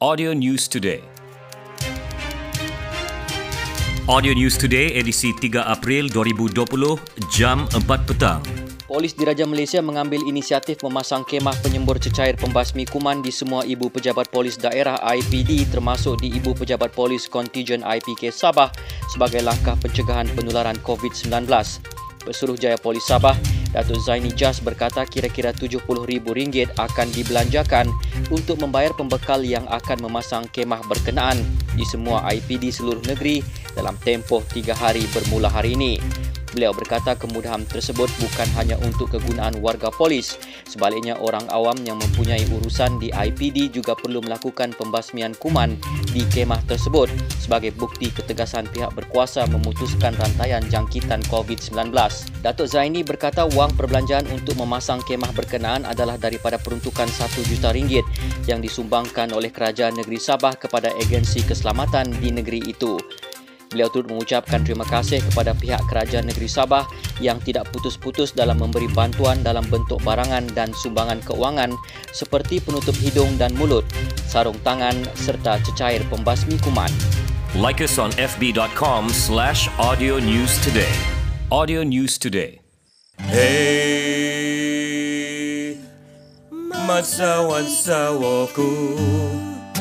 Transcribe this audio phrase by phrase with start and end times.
[0.00, 1.04] Audio News Today.
[4.08, 6.96] Audio News Today edisi 3 April 2020
[7.28, 8.40] jam 4 petang.
[8.88, 14.32] Polis Diraja Malaysia mengambil inisiatif memasang kemah penyembur cecair pembasmi kuman di semua ibu pejabat
[14.32, 18.72] polis daerah IPD termasuk di ibu pejabat polis kontijen IPK Sabah
[19.12, 21.44] sebagai langkah pencegahan penularan COVID-19.
[22.24, 23.36] Pesuruhjaya Polis Sabah
[23.70, 27.86] Datuk Zaini Jas berkata kira-kira RM70,000 akan dibelanjakan
[28.34, 31.38] untuk membayar pembekal yang akan memasang kemah berkenaan
[31.78, 33.46] di semua IPD seluruh negeri
[33.78, 36.02] dalam tempoh tiga hari bermula hari ini.
[36.50, 40.34] Beliau berkata kemudahan tersebut bukan hanya untuk kegunaan warga polis.
[40.66, 45.78] Sebaliknya orang awam yang mempunyai urusan di IPD juga perlu melakukan pembasmian kuman
[46.10, 47.06] di kemah tersebut
[47.38, 51.94] sebagai bukti ketegasan pihak berkuasa memutuskan rantaian jangkitan COVID-19.
[52.42, 58.02] Datuk Zaini berkata wang perbelanjaan untuk memasang kemah berkenaan adalah daripada peruntukan 1 juta ringgit
[58.50, 62.98] yang disumbangkan oleh Kerajaan Negeri Sabah kepada agensi keselamatan di negeri itu.
[63.70, 66.90] Beliau turut mengucapkan terima kasih kepada pihak kerajaan negeri Sabah
[67.22, 71.70] yang tidak putus-putus dalam memberi bantuan dalam bentuk barangan dan sumbangan keuangan
[72.10, 73.86] seperti penutup hidung dan mulut,
[74.26, 76.90] sarung tangan serta cecair pembasmi kuman.
[77.54, 80.90] Like us on fb.com slash audio news today.
[81.50, 82.62] Audio News Today.
[83.18, 83.74] Hey,
[86.62, 88.70] masawan-sawaku.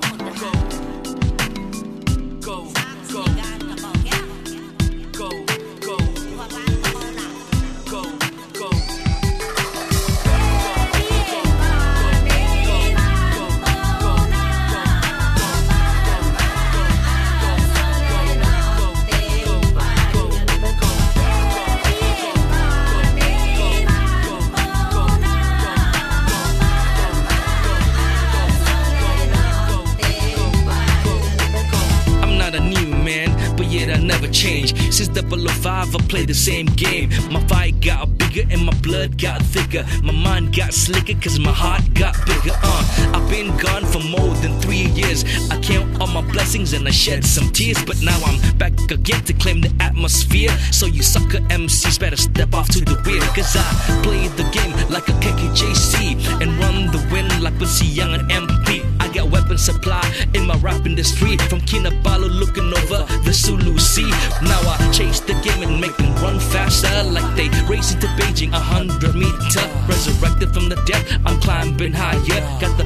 [34.37, 34.69] change.
[34.93, 37.09] Since 005, I play the same game.
[37.31, 39.83] My fight got bigger and my blood got thicker.
[40.03, 42.55] My mind got slicker cause my heart got bigger.
[42.61, 45.25] Uh, I've been gone for more than three years.
[45.49, 47.83] I count all my blessings and I shed some tears.
[47.83, 50.51] But now I'm back again to claim the atmosphere.
[50.71, 53.21] So you sucker MCs better step off to the rear.
[53.33, 53.65] Cause I
[54.03, 58.96] play the game like a KKJC and run the win like Pussy Young and MP.
[59.07, 60.03] I got weapon supply
[60.33, 61.37] in my rap industry.
[61.47, 64.09] From Kinabalu looking over the Sulu Sea.
[64.43, 66.91] Now I chase the game and make them run faster.
[67.03, 69.63] Like they racing to Beijing, a hundred meter.
[69.87, 72.41] Resurrected from the dead, I'm climbing higher.
[72.59, 72.76] Got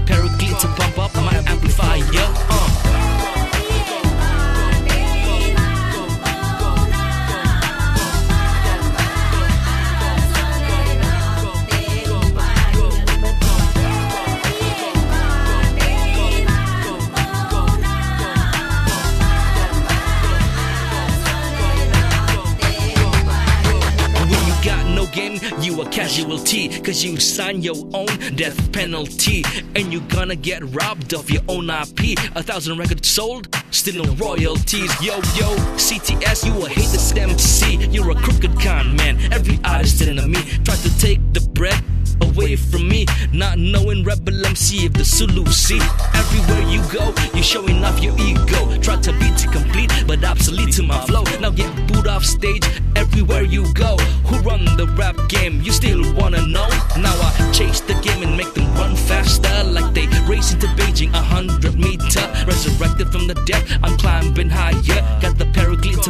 [26.01, 26.67] casualty.
[26.81, 29.43] Cause you sign your own death penalty.
[29.75, 32.17] And you're gonna get robbed of your own IP.
[32.35, 34.91] A thousand records sold, still no royalties.
[35.01, 37.75] Yo, yo, CTS, you a haters MC.
[37.93, 39.15] You're a crooked con man.
[39.31, 40.41] Every artist enemy.
[40.65, 41.79] Try to take the bread
[42.21, 43.05] away from me.
[43.31, 45.81] Not knowing Rebel MC of the Sulu Sea.
[46.15, 48.61] Everywhere you go, you're showing off your ego.
[48.81, 51.23] Try to be too complete, but obsolete to my flow.
[51.39, 52.65] Now get booed off stage
[53.11, 53.97] everywhere you go.
[54.27, 55.61] Who run the rap game?
[55.61, 56.67] You still wanna know?
[56.97, 59.63] Now I chase the game and make them run faster.
[59.65, 62.25] Like they race into Beijing, a hundred meter.
[62.47, 65.01] Resurrected from the dead, I'm climbing higher.
[65.21, 66.07] Got the paraclete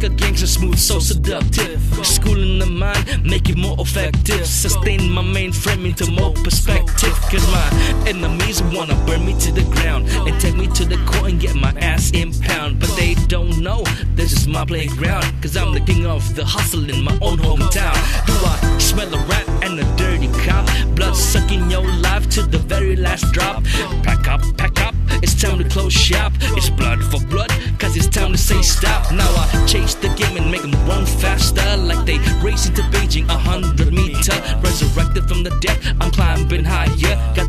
[0.00, 1.80] like a gangster, smooth, so seductive.
[2.04, 4.46] Schooling the mind, make it more effective.
[4.46, 7.14] Sustain my mainframe into more perspective.
[7.30, 7.68] Cause my
[8.06, 11.54] enemies wanna burn me to the ground and take me to the court and get
[11.54, 12.78] my ass impound.
[12.78, 13.82] But they don't know
[14.14, 15.26] this is my playground.
[15.42, 17.96] Cause I'm the king of the hustle in my own hometown.
[18.26, 20.66] Do I smell a rat and a dirty cop?
[20.94, 23.64] Blood sucking your life to the very last drop.
[24.04, 26.32] Pack up, pack up, it's time to close shop.
[26.56, 29.12] It's blood for blood, cause it's time say stop.
[29.12, 31.68] Now I chase the game and make them run faster.
[31.76, 34.36] Like they racing to Beijing, a hundred meter.
[34.64, 37.14] Resurrected from the dead, I'm climbing higher.
[37.36, 37.47] Got